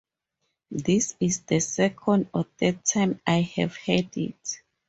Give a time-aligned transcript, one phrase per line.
[0.71, 4.63] This is the second or third time I have had it.